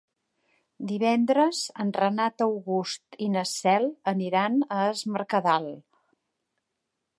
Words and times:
Divendres 0.91 1.59
en 1.83 1.91
Renat 1.97 2.43
August 2.47 3.19
i 3.27 3.29
na 3.35 3.45
Cel 3.51 3.87
aniran 4.15 4.59
a 4.79 4.83
Es 4.95 5.07
Mercadal. 5.17 5.71